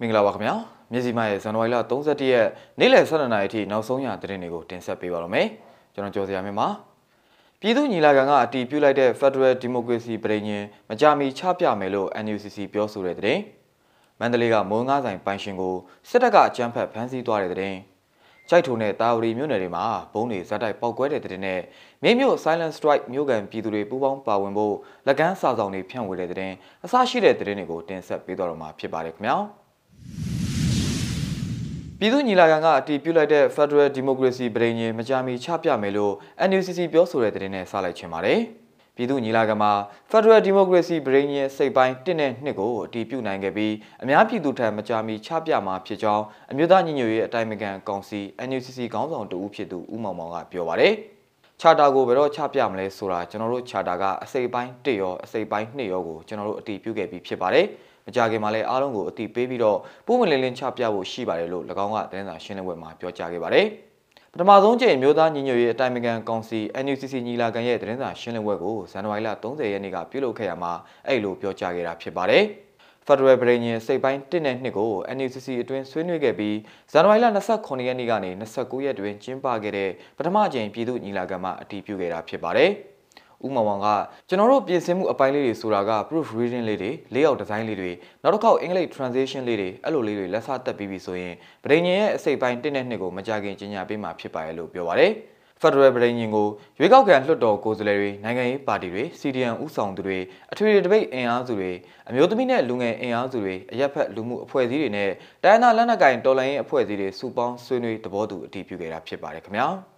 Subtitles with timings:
[0.00, 0.54] မင်္ဂလာပါခင်ဗျာ
[0.92, 5.46] မြစီမရဲ့ဇန်နဝါရီလ31ရက်နေ့လယ်12နာရီအထိနောက်ဆုံးရသတင်းတွေကိုတင်ဆက်ပေးပါတော့မယ်
[5.94, 6.68] ကျွန်တော်ကျော်စရာမင်းပါ
[7.60, 13.38] ပြည်သူညီလာခံကအတည်ပြုလိုက်တဲ့ Federal Democracy ပြည်ညင်မကြမီချပြမယ်လို့ NUCC ပြောဆိုတဲ့တဲ့
[14.20, 15.74] မန္တလေးကမုံငါးဆိုင်ပိုင်ရှင်ကို
[16.08, 17.74] စစ်တပ်ကအကြမ်းဖက်ဖမ်းဆီးသွားတဲ့တဲ့
[18.48, 21.60] ကြိုက်ထုံနဲ့တာဝရီမြို့နယ်တွေမှာဘုံတွေဇက်တိုက်ပောက်ကွဲတဲ့တဲ့နဲ့
[22.02, 24.74] မြေမြို့ Silent Strike မြို့ကန်ပြည်သူတွေပူးပေါင်းပါဝင်ဖို့
[25.06, 26.52] လက်ကမ်းစာဆောင်တွေဖြန့်ဝေတဲ့တဲ့
[26.84, 29.65] အစရှိတဲ့တဲ့တွေကိုတင်ဆက်ပေးတော့မှာဖြစ်ပါတယ်ခင်ဗျာ
[32.00, 36.14] ပြည်သူညီလာခံကအတည်ပြုလိုက်တဲ့ Federal Democracy ပြည်ညင်မကြာမီချပြမယ်လို့
[36.48, 38.38] NUCC ပြောဆိုတဲ့တဲ့နဲ့စလိုက်ချင်ပါတယ်။
[38.96, 39.72] ပြည်သူညီလာခံမှာ
[40.10, 50.92] Federal Democracy ပြည်ညင်စိတ်ပိုင်း1နဲ့2ကိုအတည်ပြုနိုင်ခဲ့ပြီးအများပြည်သူထံမကြာမီချပြမှာဖြစ်ကြောင်းအမျိုးသားညီညွတ်ရေးအတိုင်းအမြံကောင်စီ NUCC ခေါင်းဆောင်တဦးဖြစ်သူဦးမောင်မောင်ကပြောပါတယ်။
[51.60, 57.66] ချာတာကိုဘယ်တော့ချပြမလဲဆိုတာကျွန်တော်တို့ချာတာကအစိပ်ပိုင်း1ရောအစိပ်ပိုင်း2ရောကိုကျွန်တော်တို့အတည်ပြုခဲ့ပြီးဖြစ်ပါတယ်။
[58.06, 63.66] မကြခင်မှာလည်းအားလုံးကိုအတိပေးပြီးတော့ပုံမလင်းလင်းချပြဖို့ရှိပါတယ်လို့၎င်းကသတင်းစာရှင်းလင်းပွဲမှာပြောကြားခဲ့ပါတယ်
[64.32, 70.72] ပထမဆုံးကြိမ်မျိုးသားညီညွတ်ရေးအတိုင်းအမြံကောင်စီ NUCC ညီလာခံရဲ့သတင်းစာရှင်းလင်းပွဲကိုဇန်နဝါရီလ30ရက်နေ့ကပြုလုပ်ခဲ့ရမှာ
[71.06, 72.44] အဲ့လိုပြောကြားခဲ့တာဖြစ်ပါတယ်
[73.06, 76.56] ဖက်ဒရယ်ပြည်ညင်စိတ်ပိုင်း1နဲ့2ကို NUCC အတွင်းဆွေးနွေးခဲ့ပြီး
[76.92, 77.26] ဇန်နဝါရီလ
[77.58, 82.72] 29ရက်နေ့ကနေ29ရက်တွင်ကျင်းပခဲ့တဲ့ပထမကြိမ်ပြည်သူ့ညီလာခံမှာအတည်ပြုခဲ့တာဖြစ်ပါတယ်။
[83.44, 83.88] ဥမောင်မောင်က
[84.28, 87.92] ကျွန်တော်တို့ပြင်ဆင်မှုအပိုင်းလေးတွေဆိုတာက proof reading လေးတွေ layout design လေးတွေ
[88.22, 95.12] နောက်တစ်ခေါက် English translation လေးတွေအဲ့လိုလေးတွေလက်စတက်ပြီးပြီဆိုရင်ဗဒိန်ရဲ့အစိပ်ပိုင်း1နဲ့2ကိုမကြခင်ကြီးညာပေးမှာဖြစ်ပါရဲ့လို့ပြောပါတယ်
[95.60, 96.46] ဖက်ဒရယ်ဗဒိန်ကို
[96.78, 100.18] ရွေးကောက်ခံလွှတ်တော်ကိုယ်စားလှယ်တွေနိုင်ငံရေးပါတီတွေ CDN ဥဆောင်သူတွေ
[100.52, 101.72] အထွေထွေတပိတ်အင်အားစုတွေ
[102.08, 105.10] အမျိုးသမီးနဲ့လူငယ်အင်အားစုတွေအရက်ဖက်လူမှုအဖွဲ့အစည်းတွေနဲ့
[105.44, 109.68] တိုင်းနာလက်နက်ကိုင်တော်လှန်ရေးအဖွဲ့အစည်းတွေစုပေါင်းဆွေးနွေးသဘောတူအတည်ပြုခဲ့တာဖြစ်ပါတယ်ခင်ဗျာ။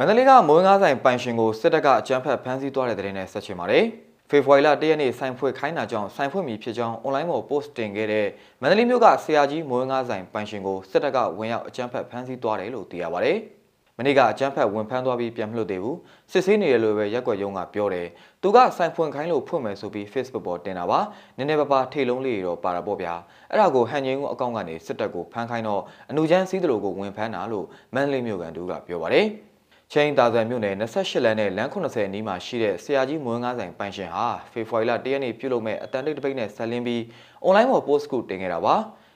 [0.00, 3.84] မန္တလေးကမုံငါးဆိုင်ပိုင်ရှင်ကိုစစ်တပ်ကအကြမ်းဖက်ဖမ်းဆီးသွားတဲ့တဲ့ရင်နဲ့ဆက်ချင်ပါတယ်။
[4.30, 8.26] ဖေဖော်ဝါရီလ၁ရက်နေ့ဆိုင်ဖွင့်ခိုင်းတာကြောင့်ဆိုင်ဖွင့်မီဖြစ်ကြောင်းအွန်လိုင်းပေါ် post တင်ခဲ့တဲ့
[8.60, 13.38] မန္တလေးမြို့ကဆရာကြီးမုံငါးဆိုင်ပိုင်ရှင်ကိုစစ်တပ်ကဝင်ရောက်အကြမ်းဖက်ဖမ်းဆီးသွားတယ်လို့သိရပါတယ်။
[13.98, 15.96] မနေ့ကအကြမ်းဖက်ဝင်ဖမ်းသွားပြီးပြန်မလွတ်သေးဘူး။
[16.32, 18.06] စစ်ဆေးနေတယ်လို့ပဲရက်ွက်ရုံးကပြောတယ်။
[18.42, 21.00] သူကဆိုင်ဖွင့်ခိုင်းလို့ဖွင့်မယ်ဆိုပြီး Facebook ပေါ်တင်တာပါ။
[21.36, 23.14] နည်းနည်းပါးပါထိတ်လုံးလေးတော့ပါတာပေါ့ဗျာ။
[23.50, 29.28] အဲ့ဒါကိုဟန်ငိန်ကိုအကောင့်ကနေစစ်တပ်ကိုဖမ်းခိုင်းတော့အနူချမ်းစည်းတလို့ကိုဝင်ဖမ်းတာလို့မန္တလေးမြို့ကန်တူကပြောပါတယ်။
[29.92, 37.02] ချင်းတာဇန်မြို့နယ်28လမ်းနဲ့လမ်း80အနီးမှာရှိတဲ့ဆရာကြီးမွန်းကားဆိုင်ပိုင်ရှင်ဟာဖေဖော်ဝါရီလ1ရက်နေ့ပြုလုပ်မဲ့အတန်တိတ်တပိတ်နဲ့ဆက်လင်းပြီး
[37.44, 38.74] အွန်လိုင်းပေါ် post ကိုတင်ခဲ့တာပါ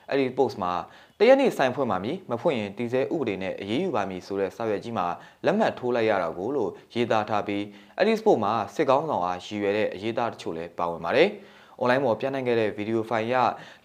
[0.09, 0.73] အဲ့ဒီ post မှာ
[1.19, 5.05] တရက်နေ့ဆိုင်ဖွင့်ပါမည်မဖွင့်ရင်တီစဲဥပဒေနဲ့အရေးယူပါမည်ဆိုတဲ့စာရွက်ကြီးမှာ
[5.45, 7.63] လက်မှတ်ထိုးလိုက်ရတာကိုလို့ရေးသားထားပြီး
[7.97, 11.29] အဲ့ဒီ post မှာစစ်ကောင်းဆောင်အားရည်ရွယ်တဲ့အရေးသားတချို့လည်းပါဝင်ပါတယ်။
[11.81, 13.35] online ပေါ်ပြန့်နှံ့ခဲ့တဲ့ဗီဒီယိုဖိုင်ရ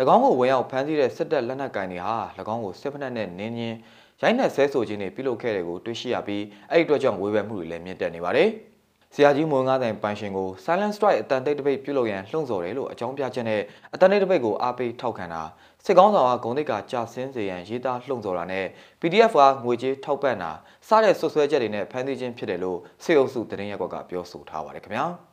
[0.14, 2.16] ၎င်းကိုဝင်ရောက်ဖမ်းဆီးတဲ့စစ်တပ်လက်နက်ကင်တွေဟာ၎
[2.54, 3.78] င်းကိုစစ်ဖက်နဲ့နင်းညင်း
[4.22, 8.48] ရိုက်နှက်ဆဲဆိုခြင်းတွေပြုလုပ်ခဲ့တဲ့ကိုတွေ့ရှိရပြီးအဲ့ဒီအတွက်ကြောင့်ဝေဖန်မှုတွေလည်းမြင့်တက်နေပါတယ်။
[9.14, 13.60] ဆရာကြီးမွန်ငါးတိုင်ပိုင်ရှင်ကို Silent Strike အတန်တိတ်တပိတ်ပြုလုပ်ရန်လှုံ့ဆော်တယ်လို့အကြောင်းပြချက်နဲ့
[13.94, 15.42] အတန်တိတ်တပိတ်ကိုအားပေးထောက်ခံတာ
[15.84, 18.66] စစ်ကောင်းဆောင်ကဂုံတိတ်ကကြာဆင်းစေရန်ရေးသားလှုံ့ဆော်တာနဲ့
[19.00, 20.50] PDF ကငွေကြေးထောက်ပံ့တာ
[20.88, 25.06] စတဲ့ဆွဆွဲချက်တွေနဲ့ဖမ်းဆီးခြင်းဖြစ်တယ်လို့စေအုပ်စုတရင်ရက်ကွက်ကပြောဆိုထားပါတယ်ခင်ဗျာ။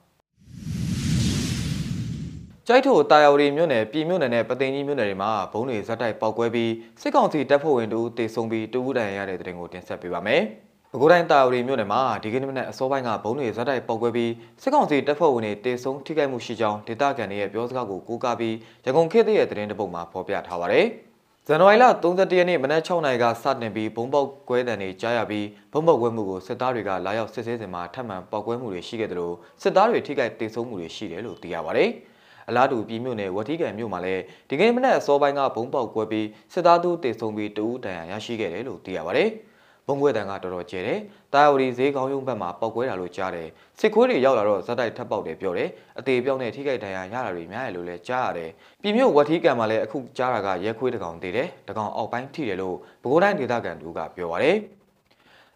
[2.67, 6.71] ကျိုက်ထိုတာယာဝတီမြို့နယ်ပြည်မြို့နယ်နဲ့ပသိမ်ကြီးမြို့နယ်တွေမှာဘုံတွေဇက်တိုက်ပောက်ကွဲပြီး
[7.01, 10.41] စစ်ကောင်စီတပ်ဖွဲ့ဝင်တို့တေဆုံးပြီးတဦးတန်ရတဲ့တဲ့တင်ကိုတင်ဆက်ပေးပါမယ်။
[10.91, 14.31] ပဲခူးတိုင်းတာယာဝတီမြို့နယ်မှာဒီကနေ့မနက်အစောပိုင်းကဘုံတွေဇက်တိုက်ပောက်ကွဲပြီး
[14.61, 18.55] စစ်ကောင်စီတပ်ဖွဲ့ဝင်တွေတေဆုံးထိခိုက်မှုရှိကြောင်းဒေသခံတွေရဲ့ပြောစကားကိုကိုးကားပြီး
[18.85, 20.85] ရန်ကုန်ခေတ်ရဲ့တဲ့တင်တစ်ပုဒ်မှာဖော်ပြထားပါတယ်။
[21.47, 31.91] ဇန်နဝါရီလ31ရက်နေ့မနက်6နာရီကစတင်ပြီးဘုံပေါက်ကွဲတံတွေကြားရပြီးဘုံပေါက်ကွဲမှုကိုစစ်သားတွေကလာရောက်စစ်ဆေးစဉ်မှာထပ်မံပေါက်ကွဲမှုတွေရှိခဲ့တယ်လို့စစ်သားတွေထိခိုက်ဒေဆုံးမှုတွေရှိတယ်လို့သိရပါတယ်။
[32.49, 39.29] အလားတူပြည်မြို့နယ်ဝတိကန်မြို့မှာလည်းဒီကနေ့မနက်အစောပိုင်းကဘုံပေါက်ကွဲပြီးစစ်သားတို့တေဆုံးပြီးတဦးတန်ရာရရှိခဲ့တယ်လို့သိရပါတယ်။
[39.87, 40.99] ဘုံကွဲတန်ကတော်တော်ကျဲတယ်။
[41.33, 43.47] တာယာဝတီဈေးကောင်းရုံဘက်မှာပောက်ကွဲတာလို့ကြားတယ်။
[43.79, 45.69] စစ်ခွေးတွေရောက်လာတော့ဇက်တိုက်ထပ်ပေါက်တယ်ပြောတယ်။
[45.99, 48.49] အသေးပြောင်းနဲ့ထိခိုက်ဒဏ်ရာရတာတွေများတယ်လို့လည်းကြားရတယ်။
[48.81, 54.57] ပြည်မြို့ဝတိကန်မှာလည်းအခုကြားတာကရဲခွေးတကောင်သေးတယ်။တကောင်အောက်ပိုင်းထိတယ်လို့ပဲခူးတိုင်းဒေသခံတို့ကပြောပါတယ်။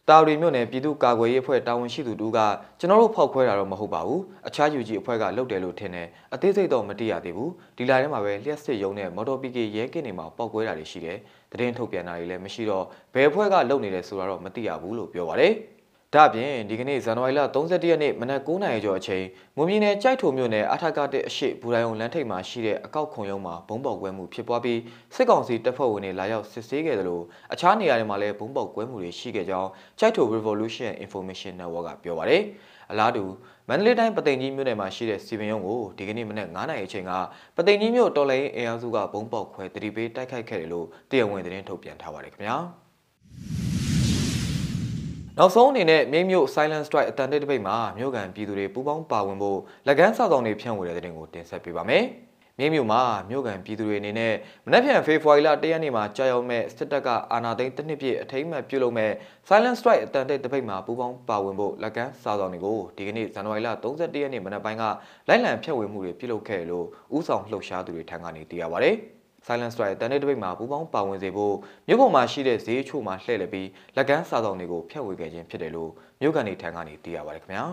[0.09, 2.39] တာဝရီမြို့နယ်ပြည်သူ့ကာကွယ်ရေးအဖွဲ့တာဝန်ရှိသူတို့က
[2.79, 11.17] ကျွန်တော်တို့ဖောက်ခွဲတာတော့မဟုတ်ပါဘူးအခြားယူကြီးအဖွဲ့ကလုပ်တယ်လို့ထင်တယ်အသေးစိတ်တော့မသိရသေးဘူးဒီလာထဲမှာပဲလျှက်စစ်ရုံနဲ့မော်တော်ပီကေရဲကင်းတွေမှာပောက်ကွဲတာတွေရှိတယ်
[11.51, 15.53] သတင်းထုတ်ပြန်တာတွေလည်းမရှိတော့ဘယ်အဖွဲ့ကလုပ်နေတယ်ဆိုတာတော့မသိရဘူးလို့ပြောပါတယ်
[16.15, 19.25] ဒါ့ပြင်ဒီကနေ့ဇန်နဝါရီလ31ရက်နေ့မနက်9:00နာရီကျော်အချိန်
[19.55, 24.79] မွန်ပြည်နယ်ကြိုက်ထုံမြို့နယ်အထက်ကတဲ့အရှိဘူရိုင်ုံလမ်းထိပ်မှာရှိတဲ့အကောက်ခွန်ရုံးမှာဘုံပေါက်ကွဲမှုဖြစ်ပွားပြီး
[25.15, 27.23] စစ်ကောင်စီတပ်ဖွဲ့ဝင်တွေလာရောက်စစ်ဆေးခဲ့တယ်လို့
[27.53, 29.69] အခြားနေရာတွေမှာလည်းဘုံပေါက်ကွဲမှုတွေရှိခဲ့ကြောင်း
[29.99, 32.41] ကြိုက်ထုံ Revolution Information Network ကပြောပါတယ်။
[32.91, 33.23] အလားတူ
[33.69, 37.11] မန္တလေးတိုင်းပသိမ်ကြီးမြို့နယ်မှာရှိတဲ့စီပင်ရုံးကိုဒီကနေ့မနက်9:00နာရီအချိန်က
[37.55, 42.57] ပသိမ်ကြီးမြို့တော်လိုင်းအင်အားစုကဘုံပေါက်ခွဲတတိပေးတိုက်ခိုက်ခဲ့တယ်လို့တရားဝင်သတင်းထုတ်ပြန်ထားပါတယ်ခင်ဗျာ။
[45.41, 52.03] နောက်ဆုံးအနေနဲ့မြိတ်မြို့ Silent Strike အတန်တိတ်တပိတ်မှာမြို့ကန်ပြည်သူတွေပူးပေါင်းပါဝင်ဖို့လက်ကမ်းစာဆောင်တွေဖြန့်ဝေတဲ့တဲ့တင်ကိုတင်ဆက်ပေးပါမယ်။
[52.59, 54.33] မြင်းမြို့မှာမြို့ကန်ပြည်သူတွေအနေနဲ့
[54.65, 59.11] မနက်ဖြန်ဖေဖော်ဝါရီလ၁ရက်နေ့မှာကြာရောက်မဲ့စစ်တပ်ကအာဏာသိမ်းတစ်နှစ်ပြည့်အထိမ်းအမှတ်ပြုလုပ်မဲ့
[59.47, 64.83] Silent Strike အတန်တိတ်တပိတ်မှာပူးပေါင်းပါဝင်ဖို့လက်ကမ်းစာဆောင်တွေကိုဒီကနေ့ဇန်နဝါရီလ31ရက်နေ့မနက်ပိုင်းက
[65.27, 66.85] လိုက်လံဖြန့်ဝေမှုတွေပြုလုပ်ခဲ့လို့
[67.17, 68.93] ဥဆောင်လှုပ်ရှားသူတွေထံကနေသိရပါဗျ။
[69.45, 71.55] Silent Strike တန်တဲ့တပိတ်မှာပူပေါင်းပါဝင်စေဖို့
[71.87, 75.91] မြို့ပေါ်မှာရှိတဲ့ဈေးချို့မှာလှည့်လည်ပြီးလက်ကမ်းစာဆောင်တွေကိုဖျက်ဝေခဲ့ခြင်းဖြစ်တယ်လို့
[76.21, 77.65] မြို့ကန်တွေထံကနေသိရပါတယ်ခင်ဗျာ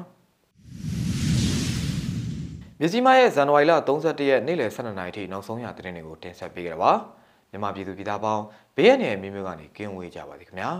[2.80, 6.92] မြစည်းမရဲ့ဇန်နဝါရီလ31ရက်နေ့လယ်12နာရီထိနောက်ဆုံးရသတင်းတွေကိုတင်ဆက်ပေးကြတာပါ
[7.50, 8.42] မြန်မာပြည်သူပြည်သားပေါင်း
[8.76, 10.70] ဘေးရန်ရဲ့မျိုးမျိုးကနေကင်းဝေးကြပါသည်ခင်ဗျာ